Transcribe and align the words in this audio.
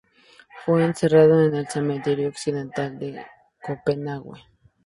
Fue 0.65 0.83
enterrado 0.83 1.43
en 1.45 1.53
el 1.53 1.67
Cementerio 1.67 2.27
Occidental 2.29 2.97
de 2.97 3.23
Copenague. 3.61 4.31